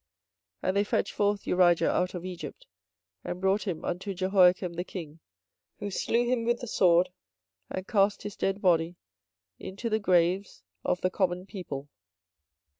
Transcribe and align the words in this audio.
24:026:023 0.63 0.67
And 0.69 0.77
they 0.77 0.83
fetched 0.83 1.13
forth 1.13 1.43
Urijah 1.43 1.87
out 1.89 2.15
of 2.15 2.25
Egypt, 2.25 2.65
and 3.23 3.39
brought 3.39 3.67
him 3.67 3.85
unto 3.85 4.15
Jehoiakim 4.15 4.73
the 4.73 4.83
king; 4.83 5.19
who 5.77 5.91
slew 5.91 6.25
him 6.25 6.43
with 6.43 6.59
the 6.59 6.65
sword, 6.67 7.09
and 7.69 7.85
cast 7.87 8.23
his 8.23 8.35
dead 8.35 8.61
body 8.63 8.95
into 9.59 9.91
the 9.91 9.99
graves 9.99 10.63
of 10.83 11.01
the 11.01 11.11
common 11.11 11.45
people. 11.45 11.87